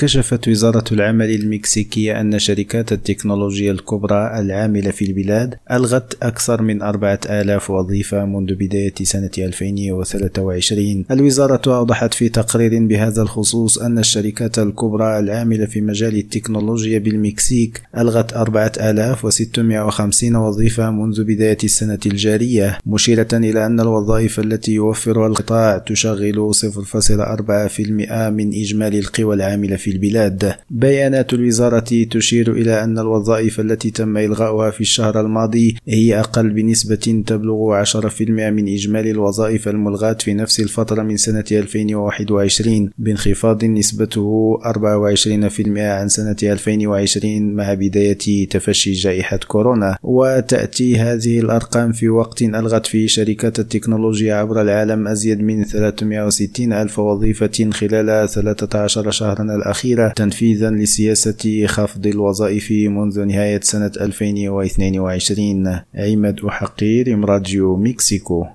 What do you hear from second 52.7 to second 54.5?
فيه شركات التكنولوجيا